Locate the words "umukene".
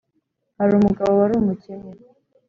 1.37-1.89